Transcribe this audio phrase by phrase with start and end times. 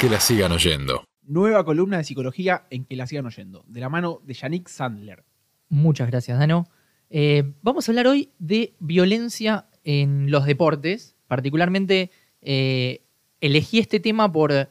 [0.00, 1.04] Que la sigan oyendo.
[1.22, 5.24] Nueva columna de psicología en que la sigan oyendo, de la mano de Yannick Sandler.
[5.70, 6.68] Muchas gracias, Dano.
[7.08, 11.16] Eh, vamos a hablar hoy de violencia en los deportes.
[11.28, 12.10] Particularmente
[12.42, 13.06] eh,
[13.40, 14.68] elegí este tema por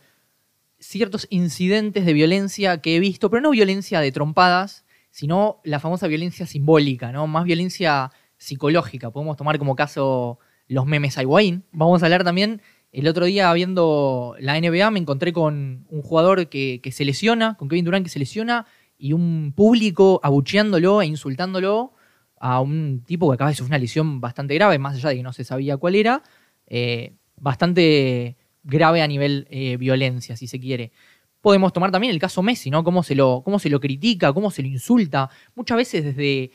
[0.79, 6.05] ciertos incidentes de violencia que he visto, pero no violencia de trompadas, sino la famosa
[6.05, 7.25] violencia simbólica, ¿no?
[7.25, 9.09] Más violencia psicológica.
[9.09, 10.37] Podemos tomar como caso
[10.67, 11.63] los memes a Higuaín.
[11.71, 12.61] Vamos a hablar también,
[12.95, 17.67] el otro día viendo la NBA me encontré con un jugador que, se lesiona, con
[17.67, 18.65] Kevin Durant que se lesiona,
[18.97, 21.91] y un público abucheándolo e insultándolo
[22.39, 25.23] a un tipo que acaba de sufrir una lesión bastante grave, más allá de que
[25.23, 26.23] no se sabía cuál era,
[26.67, 30.93] eh, bastante grave a nivel eh, violencia, si se quiere.
[31.41, 32.85] Podemos tomar también el caso Messi, ¿no?
[32.85, 36.51] Cómo se lo, cómo se lo critica, cómo se lo insulta, muchas veces desde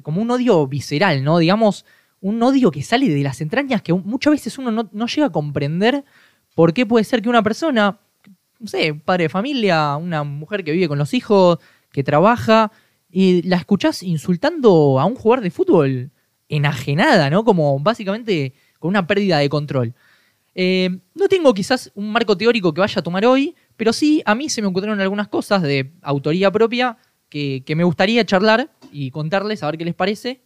[0.00, 1.36] como un odio visceral, ¿no?
[1.36, 1.84] Digamos,
[2.20, 6.04] un odio que sale de las entrañas que muchas veces uno no, llega a comprender
[6.54, 8.00] por qué puede ser que una persona,
[8.58, 11.58] no sé, padre de familia, una mujer que vive con los hijos,
[11.92, 12.70] que trabaja,
[13.10, 16.10] y la escuchás insultando a un jugador de fútbol
[16.48, 17.44] enajenada, ¿no?
[17.44, 19.94] Como básicamente con una pérdida de control.
[20.54, 24.34] Eh, no tengo quizás un marco teórico que vaya a tomar hoy, pero sí a
[24.34, 29.62] mí se me ocurrieron algunas cosas de autoría propia que, me gustaría charlar y contarles,
[29.62, 30.42] a ver qué les parece,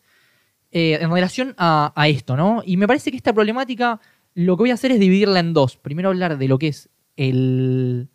[0.75, 2.63] eh, en relación a, esto, ¿no?
[2.67, 3.99] Y me parece que esta problemática
[4.35, 5.79] lo que voy a hacer es dividirla en dos.
[5.79, 8.11] Primero hablar de lo que es el,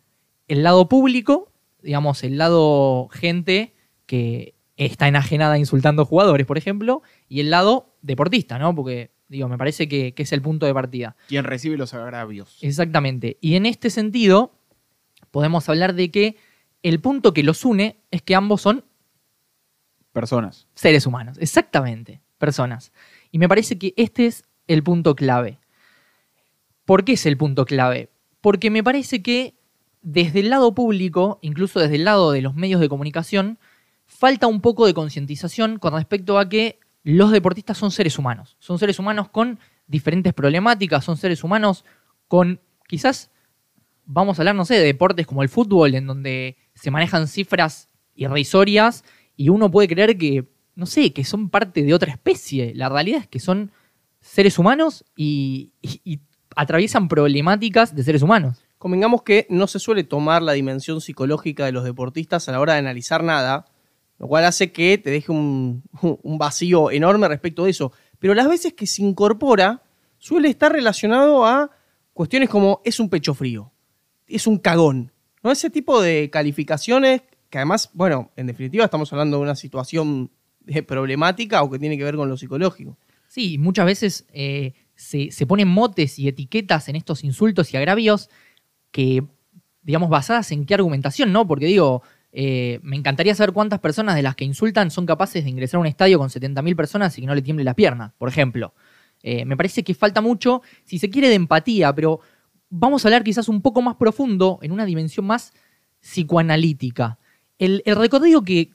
[0.46, 1.50] el lado público,
[1.82, 3.74] digamos, el lado gente
[4.06, 8.74] que está enajenada insultando jugadores, por ejemplo, y el lado deportista, ¿no?
[8.74, 11.14] Porque Digo, me parece que, es el punto de partida.
[11.28, 12.58] Quien recibe los agravios.
[12.62, 13.38] Exactamente.
[13.40, 14.58] Y en este sentido,
[15.30, 16.36] podemos hablar de que
[16.82, 18.84] el punto que los une es que ambos son
[20.12, 20.66] personas.
[20.74, 22.92] Seres humanos, exactamente, personas.
[23.30, 25.60] Y me parece que este es el punto clave.
[26.84, 28.10] ¿Por qué es el punto clave?
[28.40, 29.54] Porque me parece que
[30.02, 33.58] desde el lado público, incluso desde el lado de los medios de comunicación,
[34.06, 38.56] falta un poco de concientización con respecto a que los deportistas son seres humanos.
[38.58, 41.84] Son seres humanos con diferentes problemáticas, son seres humanos
[42.26, 43.30] con quizás,
[44.04, 47.88] vamos a hablar, no sé, de deportes como el fútbol, en donde se manejan cifras
[48.14, 49.04] irrisorias
[49.36, 50.48] y uno puede creer que,
[50.80, 52.72] no sé, que son parte de otra especie.
[52.74, 53.70] La realidad es que son
[54.18, 55.72] seres humanos y,
[56.56, 58.64] atraviesan problemáticas de seres humanos.
[58.78, 62.72] Convengamos que no se suele tomar la dimensión psicológica de los deportistas a la hora
[62.72, 63.66] de analizar nada,
[64.18, 65.82] lo cual hace que te deje un,
[66.38, 67.92] vacío enorme respecto de eso.
[68.18, 69.82] Pero las veces que se incorpora,
[70.16, 71.70] suele estar relacionado a
[72.14, 73.70] cuestiones como es un pecho frío,
[74.26, 75.52] es un cagón, ¿no?
[75.52, 77.20] Ese tipo de calificaciones
[77.50, 80.30] que además, bueno, en definitiva estamos hablando de una situación
[80.86, 82.98] problemática o que tiene que ver con lo psicológico.
[83.28, 88.28] Sí, muchas veces eh, se, se, ponen motes y etiquetas en estos insultos y agravios
[88.90, 89.24] que,
[89.82, 91.46] digamos, basadas en qué argumentación, ¿no?
[91.46, 95.50] Porque digo, eh, me encantaría saber cuántas personas de las que insultan son capaces de
[95.50, 98.28] ingresar a un estadio con 70.000 personas y que no le tiemble la pierna, por
[98.28, 98.74] ejemplo.
[99.22, 102.20] Eh, me parece que falta mucho, si se quiere, de empatía, pero
[102.68, 105.52] vamos a hablar quizás un poco más profundo, en una dimensión más
[106.00, 107.18] psicoanalítica.
[107.58, 108.70] El, recorrido que,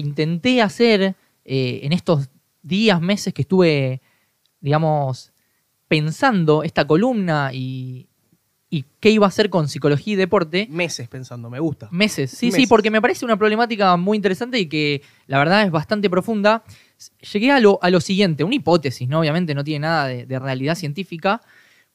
[0.00, 1.14] intenté hacer
[1.44, 2.28] eh, en estos
[2.62, 4.00] días, meses que estuve,
[4.60, 5.32] digamos,
[5.88, 8.08] pensando esta columna y,
[8.72, 10.66] y qué iba a hacer con psicología y deporte.
[10.70, 11.88] Meses pensando, me gusta.
[11.90, 15.70] Meses, sí, sí, porque me parece una problemática muy interesante y que la verdad es
[15.70, 16.64] bastante profunda.
[17.34, 19.20] Llegué a lo, a lo siguiente, una hipótesis, ¿no?
[19.20, 21.42] Obviamente no tiene nada de, realidad científica,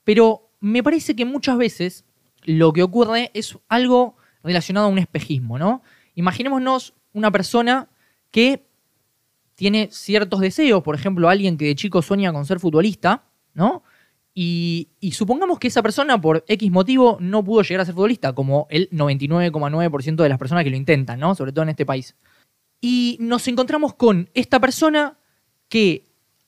[0.04, 2.06] pero me parece que muchas veces
[2.44, 5.82] lo que ocurre es algo relacionado a un espejismo, ¿no?
[6.14, 7.90] Imaginémonos una persona
[8.32, 8.68] que
[9.56, 13.24] tiene ciertos deseos, por ejemplo, alguien que de chico sueña con ser futbolista,
[13.56, 13.84] ¿no?
[14.36, 18.68] Y, supongamos que esa persona, por X motivo, no pudo llegar a ser futbolista, como
[18.70, 21.34] el 99,9% de las personas que lo intentan, ¿no?
[21.34, 22.16] Sobre todo en este país.
[22.80, 25.18] Y nos encontramos con esta persona
[25.70, 26.06] que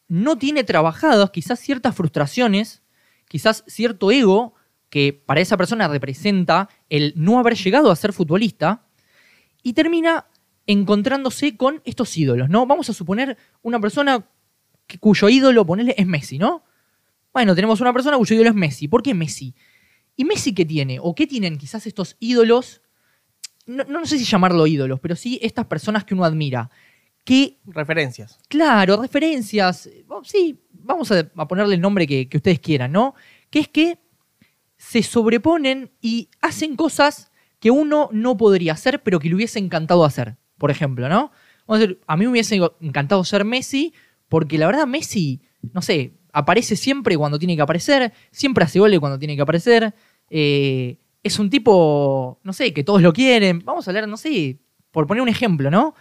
[0.07, 2.84] no tiene trabajadas quizás ciertas frustraciones,
[3.28, 4.53] quizás cierto ego
[4.91, 8.83] que para esa persona representa el no haber llegado a ser futbolista,
[9.63, 10.25] y termina
[10.69, 12.68] encontrándose con estos ídolos, ¿no?
[12.68, 14.24] Vamos a suponer una persona
[15.00, 16.63] cuyo ídolo, ponerle, es Messi, ¿no?
[17.33, 18.88] Bueno, tenemos una persona cuyo ídolo es Messi.
[18.88, 19.56] ¿Por qué Messi?
[20.16, 21.00] ¿Y Messi qué tiene?
[21.01, 22.83] ¿O qué tienen quizás estos ídolos?
[23.66, 26.69] No, no sé si llamarlo ídolos, pero sí estas personas que uno admira.
[27.24, 28.39] Que, referencias.
[28.48, 29.89] Claro, referencias.
[30.07, 33.16] Oh, sí, vamos a, ponerle el nombre que, ustedes quieran, ¿no?
[33.50, 33.98] Que es que
[34.77, 40.06] se sobreponen y hacen cosas que uno no podría hacer, pero que le hubiese encantado
[40.06, 40.38] hacer.
[40.59, 41.31] Por ejemplo, ¿no?
[41.65, 43.94] Vamos a, decir, a mí me hubiese encantado ser Messi,
[44.27, 45.41] porque la verdad Messi,
[45.73, 49.95] no sé, aparece siempre cuando tiene que aparecer, siempre hace goles cuando tiene que aparecer,
[50.29, 53.63] eh, es un tipo, no sé, que todos lo quieren.
[53.65, 54.59] Vamos a hablar, no sé,
[54.91, 55.95] por poner un ejemplo, ¿no?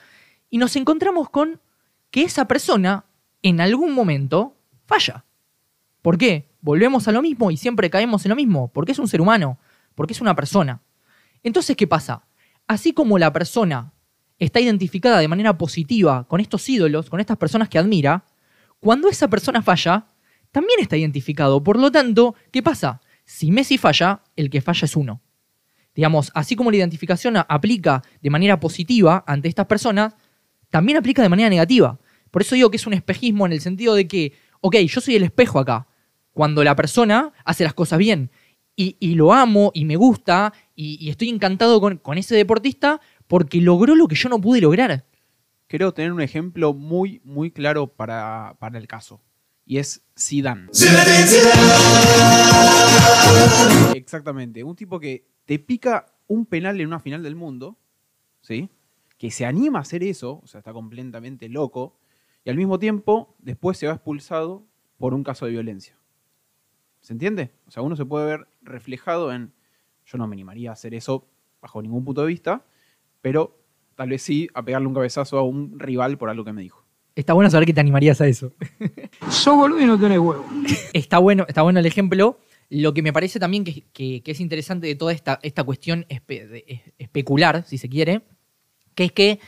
[0.50, 1.60] Y nos encontramos con
[2.10, 3.04] que esa persona
[3.42, 4.56] en algún momento
[4.86, 5.24] falla.
[6.02, 6.48] ¿Por qué?
[6.60, 8.68] Volvemos a lo mismo y siempre caemos en lo mismo.
[8.72, 9.58] Porque es un ser humano,
[9.94, 10.82] porque es una persona.
[11.42, 12.26] Entonces, ¿qué pasa?
[12.66, 13.92] Así como la persona
[14.38, 18.24] está identificada de manera positiva con estos ídolos, con estas personas que admira,
[18.80, 20.06] cuando esa persona falla,
[20.52, 21.62] también está identificado.
[21.62, 23.00] Por lo tanto, ¿qué pasa?
[23.24, 25.20] Si Messi falla, el que falla es uno.
[25.94, 30.14] Digamos, así como la identificación aplica de manera positiva ante estas personas,
[30.70, 31.98] también aplica de manera negativa.
[32.30, 35.16] Por eso digo que es un espejismo en el sentido de que, ok, yo soy
[35.16, 35.88] el espejo acá.
[36.32, 38.30] Cuando la persona hace las cosas bien
[38.76, 43.94] y, lo amo y me gusta y, estoy encantado con, con ese deportista porque logró
[43.94, 45.04] lo que yo no pude lograr.
[45.68, 49.20] Creo tener un ejemplo muy, muy claro para, para el caso.
[49.64, 50.68] Y es Zidane.
[53.94, 54.64] Exactamente.
[54.64, 57.78] Un tipo que te pica un penal en una final del mundo,
[58.40, 58.70] ¿sí?
[59.18, 61.98] Que se anima a hacer eso, o sea, está completamente loco,
[62.44, 64.64] y al mismo tiempo después se va expulsado
[64.96, 65.98] por un caso de violencia.
[67.00, 67.52] ¿Se entiende?
[67.66, 69.52] O sea, uno se puede ver reflejado en,
[70.06, 71.26] yo no me animaría a hacer eso
[71.60, 72.64] bajo ningún punto de vista,
[73.20, 73.58] pero
[73.94, 76.84] tal vez sí a pegarle un cabezazo a un rival por algo que me dijo.
[77.14, 78.52] Está bueno saber que te animarías a eso.
[79.28, 80.46] Sos boludo y no tenés huevo.
[80.92, 82.38] Está bueno, está bueno el ejemplo.
[82.70, 87.76] Lo que me parece también que, es interesante de toda esta, esta cuestión especular, si
[87.76, 88.22] se quiere,
[88.94, 89.40] que es que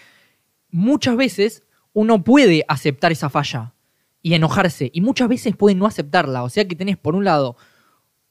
[0.71, 1.63] muchas veces
[1.93, 3.75] uno puede aceptar esa falla
[4.23, 4.91] y enojarse.
[4.93, 6.43] Y muchas veces pueden no aceptarla.
[6.43, 7.57] O sea que tenés, por un lado,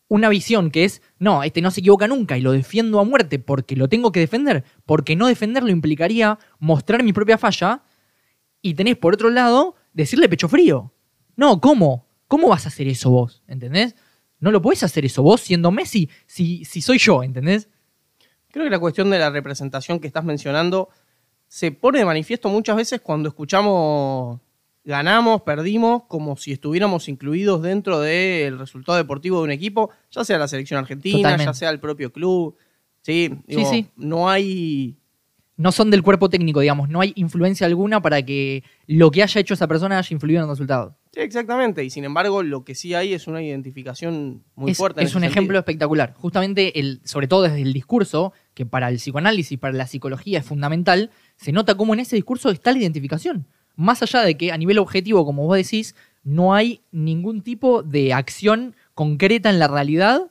[0.10, 3.40] una visión que es, no, este no se equivoca nunca y lo defiendo a muerte
[3.40, 7.84] porque lo tengo que defender, porque no defenderlo implicaría mostrar mi propia falla.
[8.62, 10.92] Y tenés, por otro lado, decirle pecho frío.
[11.38, 12.08] No, ¿cómo?
[12.28, 13.44] ¿Cómo vas a hacer eso vos?
[13.48, 13.96] ¿Entendés?
[14.40, 17.70] No lo puedes hacer eso vos siendo Messi si, si soy yo, ¿entendés?
[18.52, 20.90] Creo que la cuestión de la representación que estás mencionando
[21.48, 24.40] se pone de manifiesto muchas veces cuando escuchamos
[24.84, 30.38] ganamos, perdimos, como si estuviéramos incluidos dentro del resultado deportivo de un equipo, ya sea
[30.38, 32.56] la selección argentina, ya sea el propio club.
[33.02, 33.88] Sí, sí, sí.
[33.96, 34.96] No hay.
[35.58, 36.88] No son del cuerpo técnico, digamos.
[36.88, 40.46] No hay influencia alguna para que lo que haya hecho esa persona haya influido en
[40.46, 40.96] el resultado.
[41.12, 41.84] Sí, exactamente.
[41.84, 45.04] Y sin embargo, lo que sí hay es una identificación muy fuerte.
[45.04, 46.14] es un ejemplo espectacular.
[46.16, 50.46] Justamente, el, sobre todo desde el discurso, que para el psicoanálisis, para la psicología es
[50.46, 53.46] fundamental, se nota cómo en ese discurso está la identificación
[53.80, 58.14] más allá de que a nivel objetivo, como vos decís, no hay ningún tipo de
[58.14, 60.30] acción concreta en la realidad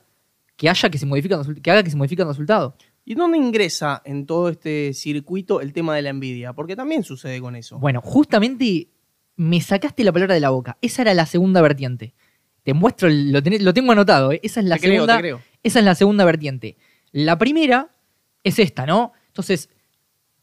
[0.57, 1.07] que, haya que, se
[1.63, 2.77] que haga que se modifique el resultado.
[3.07, 6.53] ¿Y dónde ingresa en todo este circuito el tema de la envidia?
[6.53, 7.79] Porque también sucede con eso.
[7.79, 8.89] Bueno, justamente
[9.37, 10.77] me sacaste la palabra de la boca.
[10.83, 12.13] Esa era la segunda vertiente.
[12.65, 14.33] Te muestro, lo, lo tengo anotado.
[14.33, 14.41] ¿eh?
[14.43, 15.23] Esa es la segunda.
[15.63, 16.77] Esa es la segunda vertiente.
[17.13, 17.95] La primera
[18.45, 19.13] es esta, ¿no?
[19.29, 19.71] Entonces,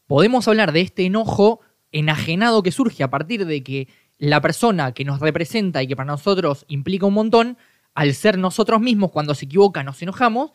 [0.08, 1.60] podemos hablar de este enojo
[1.98, 3.88] enajenado que surge a partir de que
[4.18, 7.58] la persona que nos representa y que para nosotros implica un montón,
[7.94, 10.50] al ser nosotros mismos, cuando se equivoca nos enojamos.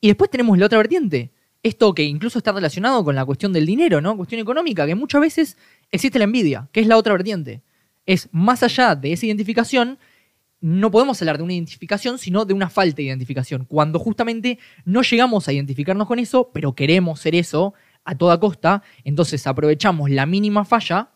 [0.00, 1.32] Y después tenemos la otra vertiente.
[1.62, 4.16] Esto que incluso está relacionado con la cuestión del dinero, ¿no?
[4.16, 5.56] Cuestión económica, que muchas veces
[5.90, 7.62] existe la envidia, que es la otra vertiente.
[8.04, 9.98] Es más allá de esa identificación,
[10.60, 13.64] no podemos hablar de una identificación, sino de una falta de identificación.
[13.64, 18.82] Cuando justamente no llegamos a identificarnos con eso, pero queremos ser eso, a toda costa,
[19.04, 21.10] entonces aprovechamos la mínima falla.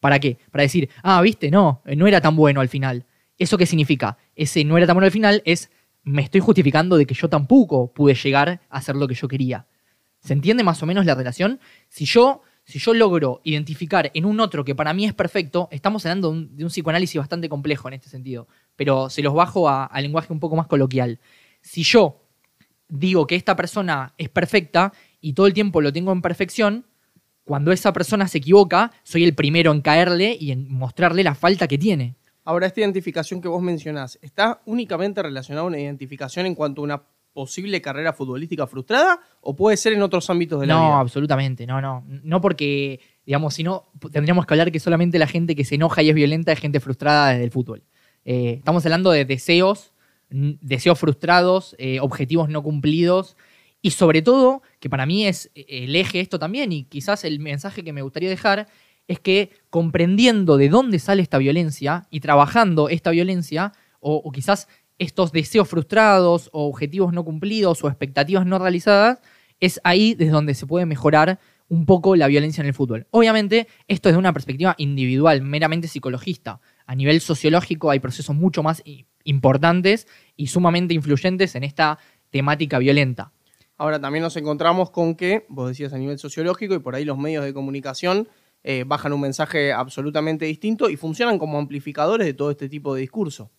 [0.00, 0.38] ¿Para qué?
[0.50, 3.06] Para decir, ah, viste, no, no era tan bueno al final.
[3.38, 4.18] ¿Eso qué significa?
[4.34, 5.70] Ese no era tan bueno al final es,
[6.02, 9.66] me estoy justificando de que yo tampoco pude llegar a hacer lo que yo quería.
[10.20, 11.60] ¿Se entiende más o menos la relación?
[11.88, 16.04] Si yo, si yo logro identificar en un otro que para mí es perfecto, estamos
[16.04, 20.32] hablando de un, psicoanálisis bastante complejo en este sentido, pero se los bajo a lenguaje
[20.32, 21.20] un poco más coloquial.
[21.60, 22.22] Si yo
[22.92, 24.92] digo que esta persona es perfecta
[25.22, 26.84] y todo el tiempo lo tengo en perfección,
[27.44, 31.66] cuando esa persona se equivoca, soy el primero en caerle y en mostrarle la falta
[31.66, 32.16] que tiene.
[32.44, 36.84] Ahora, esta identificación que vos mencionás, ¿está únicamente relacionada a una identificación en cuanto a
[36.84, 37.02] una
[37.32, 40.88] posible carrera futbolística frustrada o puede ser en otros ámbitos de la vida?
[40.88, 42.04] No, absolutamente, no, no.
[42.06, 46.02] No porque, digamos, si no, tendríamos que hablar que solamente la gente que se enoja
[46.02, 47.82] y es violenta es gente frustrada desde el fútbol.
[48.24, 49.92] Eh, estamos hablando de deseos,
[50.30, 53.36] deseos frustrados, eh, objetivos no cumplidos
[53.82, 57.38] y sobre todo, que para mí es eh, el eje esto también, y quizás el
[57.38, 58.66] mensaje que me gustaría dejar,
[59.06, 64.66] es que comprendiendo de dónde sale esta violencia y trabajando esta violencia, o, quizás
[64.98, 69.20] estos deseos frustrados, o objetivos no cumplidos, o expectativas no realizadas,
[69.60, 73.06] es ahí desde donde se puede mejorar un poco la violencia en el fútbol.
[73.12, 76.60] Obviamente, esto es de una perspectiva individual, meramente psicologista.
[76.86, 78.82] A nivel sociológico hay procesos mucho más
[79.22, 81.98] importantes y sumamente influyentes en esta
[82.30, 83.30] temática violenta.
[83.82, 87.18] Ahora también nos encontramos con que, vos decías a nivel sociológico, y por ahí los
[87.18, 88.28] medios de comunicación
[88.62, 93.00] eh, bajan un mensaje absolutamente distinto y funcionan como amplificadores de todo este tipo de
[93.00, 93.50] discurso.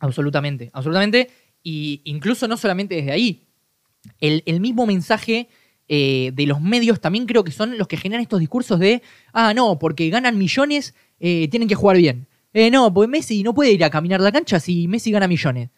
[0.00, 1.30] Absolutamente, absolutamente.
[1.62, 3.46] Y incluso no solamente desde ahí.
[4.18, 5.48] El, mismo mensaje
[5.86, 9.00] eh, de los medios también creo que son los que generan estos discursos de,
[9.32, 12.26] ah, no, porque ganan millones, eh, tienen que jugar bien.
[12.72, 15.70] No, pues Messi no puede ir a caminar la cancha si Messi gana millones.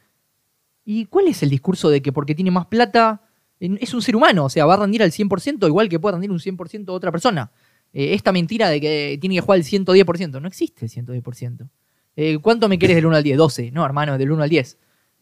[0.87, 3.27] ¿Y cuál es el discurso de que porque tiene más plata
[3.61, 4.45] es un ser humano?
[4.45, 7.50] O sea, va a rendir al 100% igual que puede rendir un 100% otra persona.
[7.93, 10.41] Eh, esta mentira de que tiene que jugar al 110%.
[10.41, 11.69] No existe el 110%.
[12.17, 13.37] Eh, ¿Cuánto me querés del 1 al 10?
[13.37, 13.71] 12.
[13.71, 14.79] No, hermano, del 1 al 10.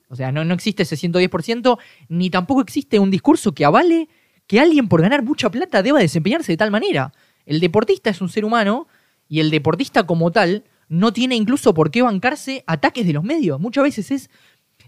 [0.09, 1.79] O sea, no, no existe ese 110%,
[2.09, 4.09] ni tampoco existe un discurso que avale
[4.47, 7.13] que alguien por ganar mucha plata deba desempeñarse de tal manera.
[7.45, 8.87] El deportista es un ser humano
[9.29, 13.59] y el deportista como tal no tiene incluso por qué bancarse ataques de los medios.
[13.59, 14.31] Muchas veces es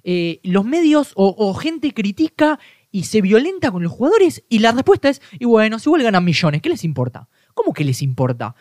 [0.04, 5.08] eh, los medios o gente critica y se violenta con los jugadores y la respuesta
[5.08, 7.28] es, y bueno, si igual ganan millones, ¿qué les importa?
[7.54, 8.54] ¿Cómo que les importa?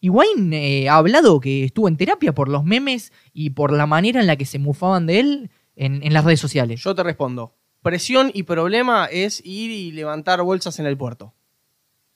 [0.00, 4.20] Higuaín eh, ha hablado que estuvo en terapia por los memes y por la manera
[4.20, 6.80] en la que se mufaban de él en, en las redes sociales.
[6.82, 7.54] Yo te respondo.
[7.82, 11.34] Presión y problema es ir y levantar bolsas en el puerto.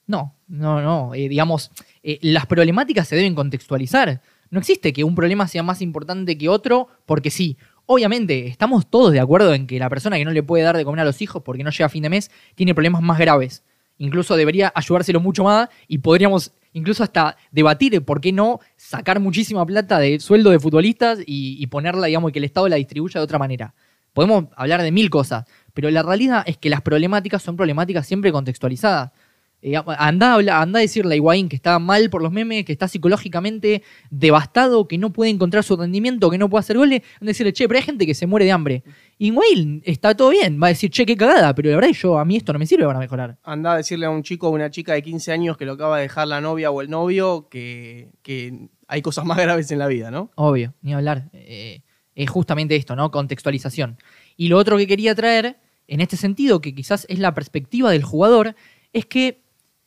[0.06, 1.14] No, no, no.
[1.14, 1.70] eh, digamos,
[2.02, 4.20] eh, las problemáticas se deben contextualizar.
[4.50, 7.56] No existe que un problema sea más importante que otro porque sí.
[7.94, 10.82] Obviamente, estamos todos de acuerdo en que la persona que no le puede dar de
[10.82, 13.64] comer a los hijos porque no llega a fin de mes tiene problemas más graves.
[13.98, 19.66] Incluso debería ayudárselo mucho más y podríamos incluso hasta debatir por qué no sacar muchísima
[19.66, 23.20] plata de sueldo de futbolistas y, y ponerla, digamos, y que el Estado la distribuya
[23.20, 23.74] de otra manera.
[24.14, 25.44] Podemos hablar de mil cosas,
[25.74, 29.10] pero la realidad es que las problemáticas son problemáticas siempre contextualizadas.
[29.62, 32.88] Eh, anda, anda a decirle a Higuaín que está mal por los memes, que está
[32.88, 37.02] psicológicamente devastado, que no puede encontrar su rendimiento, que no puede hacer goles.
[37.20, 38.82] Anda a decirle, che, pero hay gente que se muere de hambre.
[39.18, 42.18] Y Higuaín está todo bien, va a decir, che, qué cagada, pero la verdad yo,
[42.18, 43.38] a mí esto no me sirve para mejorar.
[43.44, 45.98] Anda a decirle a un chico o una chica de 15 años que lo acaba
[45.98, 49.86] de dejar la novia o el novio que, que hay cosas más graves en la
[49.86, 50.32] vida, ¿no?
[50.34, 51.30] Obvio, ni hablar.
[51.34, 51.82] Eh,
[52.14, 53.10] es justamente esto, ¿no?
[53.10, 53.96] Contextualización.
[54.36, 58.02] Y lo otro que quería traer, en este sentido, que quizás es la perspectiva del
[58.02, 58.54] jugador,
[58.92, 59.41] es que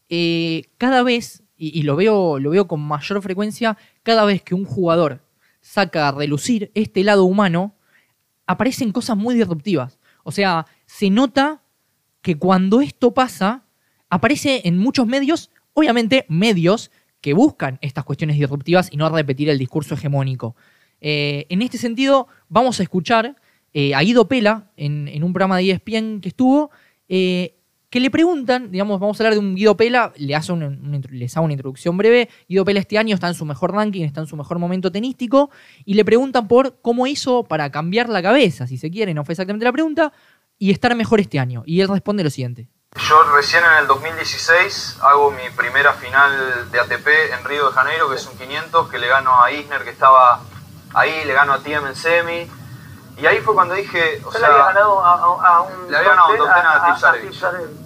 [0.09, 4.65] eh, cada vez, y, lo, veo, lo veo con mayor frecuencia, cada vez que un
[4.65, 5.23] jugador
[5.61, 7.75] saca a relucir este lado humano,
[8.45, 9.99] aparecen cosas muy disruptivas.
[10.23, 11.63] O sea, se nota
[12.21, 13.65] que cuando esto pasa,
[14.09, 19.57] aparece en muchos medios, obviamente medios que buscan estas cuestiones disruptivas y no repetir el
[19.57, 20.55] discurso hegemónico.
[21.01, 23.35] Eh, en este sentido, vamos a escuchar
[23.73, 26.71] eh, a Guido Pela en, un programa de ESPN que estuvo,
[27.09, 27.54] eh,
[27.95, 30.69] que le preguntan, digamos, vamos a hablar de un Guido Pela, le hace una-
[31.11, 32.27] les hago una introducción breve.
[32.49, 35.49] Guido Pela este año está en su mejor ranking, está en su mejor momento tenístico,
[35.85, 39.31] y le preguntan por cómo hizo para cambiar la cabeza, si se quiere, no fue
[39.31, 40.11] exactamente la pregunta,
[40.59, 41.63] y estar mejor este año.
[41.65, 42.67] Y él responde lo siguiente.
[43.09, 48.09] Yo recién en el 2016 hago mi primera final de ATP en Río de Janeiro,
[48.09, 50.41] que es un 500, que le gano a Isner, que estaba
[50.93, 52.45] ahí, le gano a Tiem en semi.
[53.17, 55.89] Y ahí fue cuando dije, o Yo sea, le había ganado a, a- a un
[55.89, 57.27] le había ganado un a 10 Tipsarevic.
[57.27, 57.84] a Tipsarevic.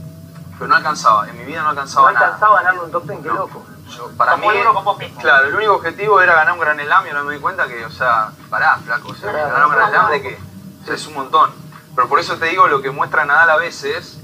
[0.60, 2.26] Pero no alcanzaba, en mi vida no No alcanzaba nada.
[2.28, 3.34] alcanzaba a ganarle un top 10, qué No.
[3.36, 3.66] loco.
[3.90, 5.20] Yo, para Como mí, uno con vos mismo.
[5.20, 7.84] claro, el único objetivo era ganar un Gran Slam y ahora me di cuenta que,
[7.86, 10.12] o sea, pará, flaco, o sea, Claro, ganar un Gran no, Slam no.
[10.12, 10.40] de que
[10.82, 11.52] o sea, es un montón.
[11.96, 14.20] Pero por eso te digo, lo que muestra Nadal a veces,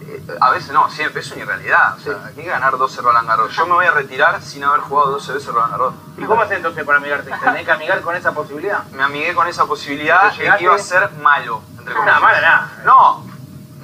[0.00, 1.96] eh, a veces no, siempre, es una irrealidad.
[1.96, 3.54] O sea, hay que ganar 12 Roland Garros.
[3.54, 5.94] Yo me voy a retirar sin haber jugado 12 veces Roland Garros.
[6.16, 7.30] ¿Y cómo haces entonces para amigarte?
[7.42, 8.84] ¿Tenés que amigar con esa posibilidad?
[8.92, 12.06] Me amigué con esa posibilidad que iba a ser malo, entre comillas.
[12.06, 12.72] Nada, mala nada.
[12.84, 13.24] No,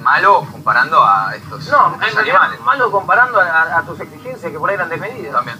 [0.07, 2.61] malo comparando a estos, No, estos en realidad animales.
[2.61, 5.33] malo comparando a, tus exigencias que por ahí eran desmedidas.
[5.33, 5.57] También.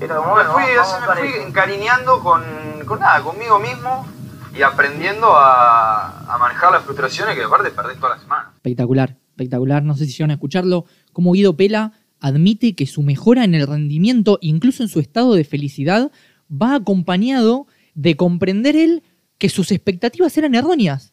[0.00, 2.42] Era como, me bueno, fui, vamos me fui encariñando con,
[2.86, 4.06] con nada, conmigo mismo
[4.54, 8.52] y aprendiendo a, a manejar las frustraciones que aparte perdés toda la semana.
[8.54, 9.82] Espectacular, espectacular.
[9.82, 10.84] No sé si llegan a escucharlo.
[11.12, 15.44] Como Guido Pela admite que su mejora en el rendimiento, incluso en su estado de
[15.44, 16.12] felicidad,
[16.50, 19.02] va acompañado de comprender él
[19.38, 21.11] que sus expectativas eran erróneas.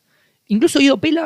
[0.51, 1.25] Incluso Guido Pela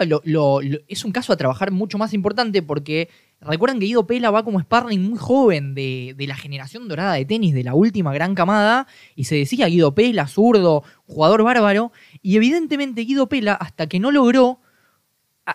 [0.89, 4.59] es un caso a trabajar mucho más importante porque recuerdan que Guido Pela va como
[4.59, 8.85] sparring muy joven de, de la generación dorada de tenis, de la última gran camada,
[9.15, 14.11] y se decía Guido Pela, zurdo, jugador bárbaro, y evidentemente Guido Pela, hasta que no
[14.11, 14.59] logró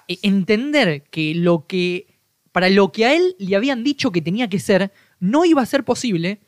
[0.08, 2.06] e- entender que lo que
[2.52, 5.66] para lo que a él le habían dicho que tenía que ser no iba a
[5.66, 6.40] ser posible,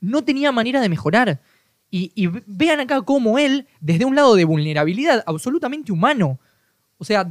[0.00, 1.42] no tenía manera de mejorar.
[1.90, 6.38] Y, y ve- vean acá cómo él, desde un lado de vulnerabilidad absolutamente humano,
[7.00, 7.28] o sea,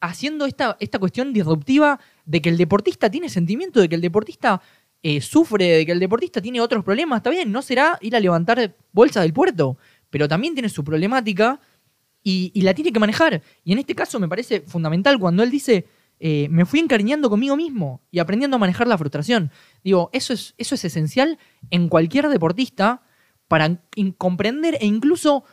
[0.00, 4.60] haciendo esta, esta cuestión disruptiva de que el deportista tiene sentimiento, de que el deportista
[5.02, 8.20] eh, sufre, de que el deportista tiene otros problemas, está bien, no será ir a
[8.20, 9.78] levantar bolsas del puerto,
[10.10, 11.58] pero también tiene su problemática
[12.22, 13.42] y, la tiene que manejar.
[13.64, 15.86] Y en este caso me parece fundamental cuando él dice,
[16.20, 19.50] eh, me fui encariñando conmigo mismo y aprendiendo a manejar la frustración.
[19.82, 21.38] Digo, eso es, eso es esencial
[21.70, 23.02] en cualquier deportista
[23.48, 23.80] para
[24.18, 25.44] comprender e incluso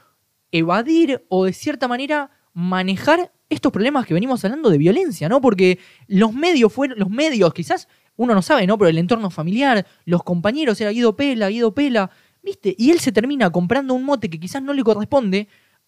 [0.52, 5.42] evadir o de cierta manera manejar estos problemas que venimos hablando de violencia, ¿no?
[5.42, 8.78] Porque los medios fueron, los medios, quizás uno no sabe, ¿no?
[8.78, 12.12] Pero el entorno familiar, los compañeros, era Guido Pela, Guido Pela,
[12.44, 12.76] ¿viste?
[12.78, 15.48] Y él se termina comprando un mote que quizás no le corresponde,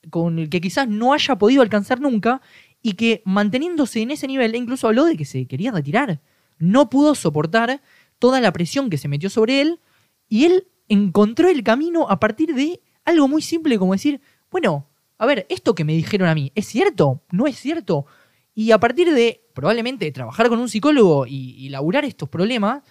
[0.09, 2.41] con el que quizás no haya podido alcanzar nunca,
[2.81, 6.21] y que manteniéndose en ese nivel, e incluso habló de que se quería retirar.
[6.57, 7.81] No pudo soportar
[8.17, 9.79] toda la presión que se metió sobre él,
[10.27, 14.87] y él encontró el camino a partir de algo muy simple como decir, bueno,
[15.21, 17.21] a ver, esto que me dijeron a mí, ¿es cierto?
[17.31, 18.05] ¿No es cierto?
[18.55, 22.83] Y a partir de probablemente trabajar con un psicólogo y, y laburar estos problemas,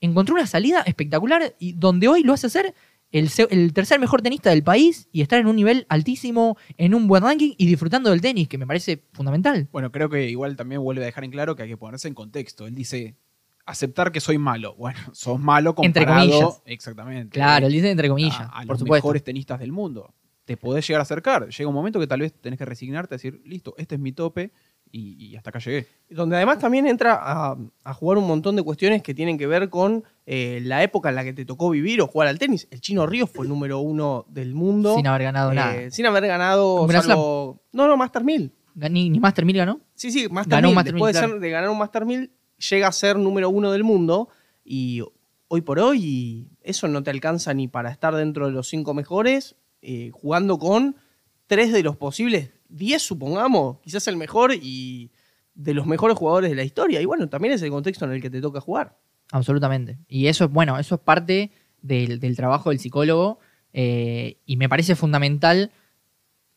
[0.00, 2.74] encontró una salida espectacular y donde hoy lo hace ser
[3.12, 7.22] el, tercer mejor tenista del país y estar en un nivel altísimo, en un buen
[7.22, 9.68] ranking y disfrutando del tenis, que me parece fundamental.
[9.72, 12.14] Bueno, creo que igual también vuelve a dejar en claro que hay que ponerse en
[12.14, 12.66] contexto.
[12.66, 13.16] Él dice,
[13.64, 14.74] aceptar que soy malo.
[14.78, 16.30] Bueno, sos malo Entre comparado...
[16.30, 16.62] comillas.
[16.66, 17.30] Exactamente.
[17.30, 19.06] Claro, él dice entre comillas, a, a por los supuesto.
[19.06, 20.14] mejores tenistas del mundo.
[20.46, 21.48] Te podés llegar a acercar.
[21.48, 24.52] Llega un momento que tal vez tenés que resignarte, decir, listo, este es mi tope
[24.92, 25.86] y, y hasta acá llegué.
[26.08, 29.68] Donde además también entra a, a jugar un montón de cuestiones que tienen que ver
[29.68, 32.68] con eh, la época en la que te tocó vivir o jugar al tenis.
[32.70, 34.94] El Chino Ríos fue el número uno del mundo.
[34.96, 35.90] Sin haber ganado eh, nada.
[35.90, 36.82] Sin haber ganado.
[36.82, 38.52] ¿Un Grand salvo- No, no, Master 1000.
[38.76, 39.80] Ni, ni Master 1000 ganó.
[39.94, 40.76] Sí, sí, Master Ganó un 1000.
[40.76, 42.30] Master Después 1000, de, ser- de ganar un Master 1000,
[42.70, 44.28] llega a ser número uno del mundo.
[44.64, 45.02] Y
[45.48, 49.56] hoy por hoy, eso no te alcanza ni para estar dentro de los cinco mejores,
[49.82, 50.96] eh, jugando con
[51.46, 55.10] tres de los posibles 10, supongamos, quizás el mejor y
[55.54, 57.00] de los mejores jugadores de la historia.
[57.00, 58.98] Y bueno, también es el contexto en el que te toca jugar.
[59.32, 59.98] Absolutamente.
[60.08, 61.52] Y eso es, bueno, eso es parte
[61.82, 63.38] del, trabajo del psicólogo
[63.72, 65.72] eh, y me parece fundamental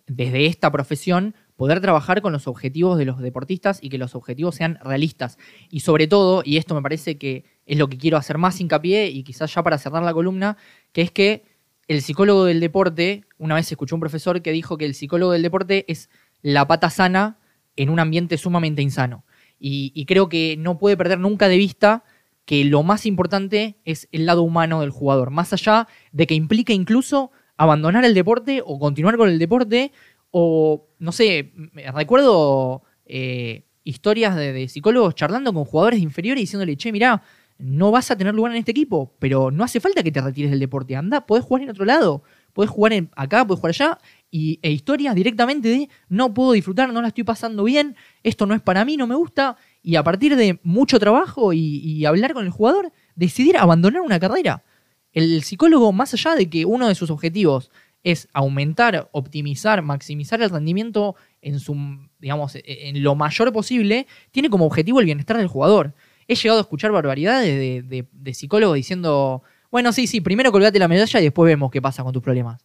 [0.08, 4.56] desde esta profesión poder trabajar con los objetivos de los deportistas y que los objetivos
[4.56, 5.38] sean realistas.
[5.70, 9.08] Y sobre todo, y esto me parece que es lo que quiero hacer más hincapié
[9.08, 10.58] y quizás ya para cerrar la columna,
[10.94, 11.44] que es que
[11.90, 15.42] el psicólogo del deporte, una vez escuché un profesor que dijo que el psicólogo del
[15.42, 16.10] deporte es
[16.44, 17.40] la pata sana
[17.76, 19.26] en un ambiente sumamente insano.
[19.60, 22.06] Y, creo que no puede perder nunca de vista
[22.46, 26.74] que lo más importante es el lado humano del jugador, más allá de que implique
[26.74, 29.92] incluso abandonar el deporte o continuar con el deporte,
[30.32, 31.54] o no sé,
[31.94, 37.24] recuerdo eh, historias de, de psicólogos charlando con jugadores inferiores y diciéndole, che, mirá,
[37.60, 40.50] no vas a tener lugar en este equipo, pero no hace falta que te retires
[40.52, 43.98] del deporte, anda, podés jugar en otro lado, podés jugar en- acá, podés jugar allá,
[44.32, 48.56] y, e historias directamente de no puedo disfrutar, no la estoy pasando bien, esto no
[48.56, 52.34] es para mí, no me gusta, y a partir de mucho trabajo y, y hablar
[52.34, 54.64] con el jugador, decidir abandonar una carrera.
[55.12, 57.72] El psicólogo, más allá de que uno de sus objetivos
[58.04, 61.76] es aumentar, optimizar, maximizar el rendimiento en su,
[62.20, 65.94] digamos, e- en lo mayor posible, tiene como objetivo el bienestar del jugador.
[66.32, 71.20] He llegado a escuchar barbaridades de, psicólogos diciendo, bueno, sí, sí, primero colgate la medalla
[71.20, 72.64] y después vemos qué pasa con tus problemas.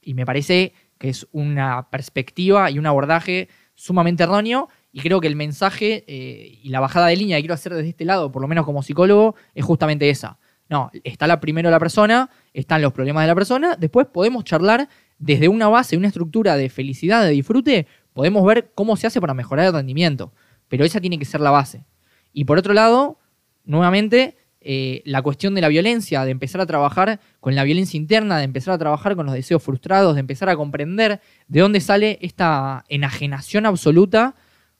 [0.00, 4.70] Y me parece que es una perspectiva y un abordaje sumamente erróneo.
[4.92, 7.90] Y creo que el mensaje eh, y la bajada de línea que quiero hacer desde
[7.90, 10.38] este lado, por lo menos como psicólogo, es justamente esa.
[10.70, 15.48] No, está primero la persona, están los problemas de la persona, después podemos charlar desde
[15.48, 19.66] una base, una estructura de felicidad, de disfrute, podemos ver cómo se hace para mejorar
[19.66, 20.32] el rendimiento.
[20.68, 21.84] Pero esa tiene que ser la base.
[22.36, 23.18] Y por otro lado,
[23.64, 28.36] nuevamente, eh, la cuestión de la violencia, de empezar a trabajar con la violencia interna,
[28.36, 32.18] de empezar a trabajar con los deseos frustrados, de empezar a comprender de dónde sale
[32.20, 34.34] esta enajenación absoluta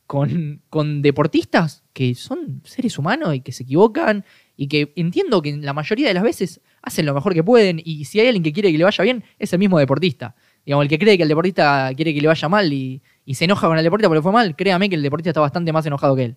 [0.07, 0.61] con,
[1.01, 6.09] deportistas que son seres humanos y que se equivocan y que entiendo que la mayoría
[6.09, 8.77] de las veces hacen lo mejor que pueden y si hay alguien que quiere que
[8.77, 10.37] le vaya bien, es el mismo deportista.
[10.67, 13.01] Digamos, el que cree que el deportista quiere que le vaya mal y,
[13.33, 15.87] se enoja con el deportista porque fue mal, créame que el deportista está bastante más
[15.87, 16.37] enojado que él.